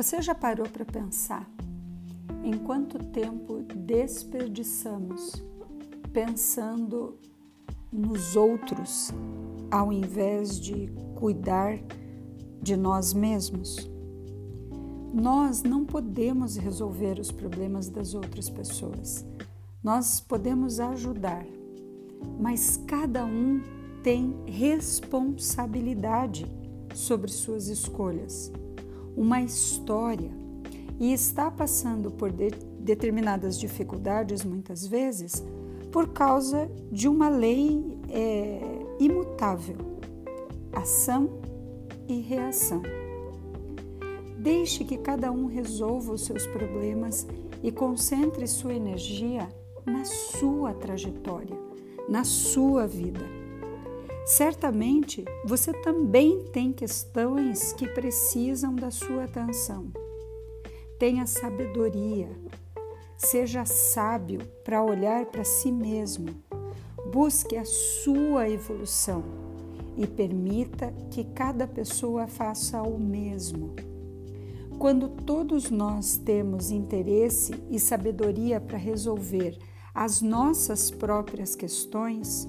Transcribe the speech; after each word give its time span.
Você 0.00 0.22
já 0.22 0.34
parou 0.34 0.66
para 0.66 0.86
pensar 0.86 1.46
em 2.42 2.56
quanto 2.56 2.98
tempo 2.98 3.62
desperdiçamos 3.76 5.44
pensando 6.10 7.18
nos 7.92 8.34
outros 8.34 9.12
ao 9.70 9.92
invés 9.92 10.58
de 10.58 10.90
cuidar 11.16 11.78
de 12.62 12.78
nós 12.78 13.12
mesmos? 13.12 13.90
Nós 15.12 15.62
não 15.62 15.84
podemos 15.84 16.56
resolver 16.56 17.20
os 17.20 17.30
problemas 17.30 17.90
das 17.90 18.14
outras 18.14 18.48
pessoas. 18.48 19.26
Nós 19.82 20.18
podemos 20.18 20.80
ajudar, 20.80 21.44
mas 22.40 22.82
cada 22.86 23.26
um 23.26 23.60
tem 24.02 24.34
responsabilidade 24.46 26.46
sobre 26.94 27.30
suas 27.30 27.68
escolhas, 27.68 28.50
uma 29.16 29.42
história 29.42 30.30
e 30.98 31.12
está 31.12 31.50
passando 31.50 32.10
por 32.10 32.30
de 32.30 32.50
determinadas 32.78 33.58
dificuldades 33.58 34.44
muitas 34.44 34.86
vezes 34.86 35.42
por 35.90 36.08
causa 36.08 36.70
de 36.90 37.08
uma 37.08 37.28
lei 37.28 37.98
é, 38.08 38.60
imutável: 38.98 39.76
ação 40.72 41.40
e 42.08 42.20
reação. 42.20 42.82
Deixe 44.38 44.84
que 44.84 44.96
cada 44.96 45.30
um 45.30 45.46
resolva 45.46 46.12
os 46.12 46.24
seus 46.24 46.46
problemas 46.46 47.26
e 47.62 47.70
concentre 47.70 48.46
sua 48.46 48.72
energia 48.72 49.48
na 49.84 50.04
sua 50.04 50.72
trajetória, 50.72 51.56
na 52.08 52.24
sua 52.24 52.86
vida. 52.86 53.20
Certamente 54.30 55.24
você 55.44 55.72
também 55.72 56.44
tem 56.52 56.72
questões 56.72 57.72
que 57.72 57.84
precisam 57.88 58.76
da 58.76 58.88
sua 58.88 59.24
atenção. 59.24 59.88
Tenha 61.00 61.26
sabedoria, 61.26 62.30
seja 63.16 63.64
sábio 63.64 64.40
para 64.62 64.84
olhar 64.84 65.26
para 65.26 65.42
si 65.42 65.72
mesmo, 65.72 66.28
busque 67.12 67.56
a 67.56 67.64
sua 67.64 68.48
evolução 68.48 69.24
e 69.96 70.06
permita 70.06 70.94
que 71.10 71.24
cada 71.24 71.66
pessoa 71.66 72.28
faça 72.28 72.80
o 72.82 73.00
mesmo. 73.00 73.74
Quando 74.78 75.08
todos 75.08 75.72
nós 75.72 76.16
temos 76.16 76.70
interesse 76.70 77.52
e 77.68 77.80
sabedoria 77.80 78.60
para 78.60 78.78
resolver 78.78 79.58
as 79.92 80.22
nossas 80.22 80.88
próprias 80.88 81.56
questões, 81.56 82.46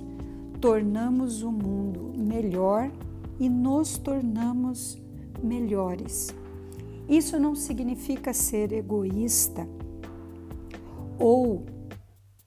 tornamos 0.62 1.42
o 1.42 1.52
mundo 1.52 2.14
melhor 2.16 2.92
e 3.40 3.50
nos 3.50 3.98
tornamos 3.98 5.02
melhores. 5.42 6.30
Isso 7.09 7.40
não 7.40 7.56
significa 7.56 8.31
ser 8.31 8.72
egoísta 8.72 9.67
ou 11.20 11.66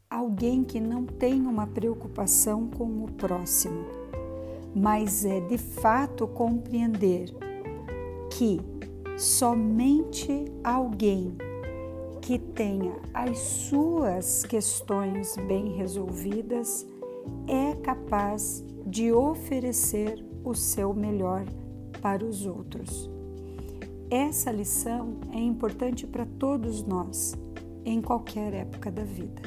alguém 0.08 0.62
que 0.62 0.78
não 0.78 1.04
tem 1.04 1.44
uma 1.44 1.66
preocupação 1.66 2.68
com 2.68 3.04
o 3.04 3.10
próximo, 3.10 3.84
mas 4.74 5.24
é 5.24 5.40
de 5.40 5.58
fato 5.58 6.28
compreender 6.28 7.34
que 8.30 8.60
somente 9.18 10.44
alguém 10.62 11.36
que 12.20 12.38
tenha 12.38 12.94
as 13.12 13.38
suas 13.38 14.44
questões 14.44 15.36
bem 15.48 15.74
resolvidas 15.76 16.86
é 17.46 17.74
capaz 17.76 18.64
de 18.86 19.12
oferecer 19.12 20.24
o 20.44 20.54
seu 20.54 20.92
melhor 20.92 21.44
para 22.00 22.24
os 22.24 22.46
outros. 22.46 23.10
Essa 24.10 24.52
lição 24.52 25.18
é 25.32 25.38
importante 25.38 26.06
para 26.06 26.26
todos 26.26 26.82
nós, 26.82 27.34
em 27.84 28.00
qualquer 28.00 28.52
época 28.52 28.90
da 28.90 29.02
vida. 29.02 29.42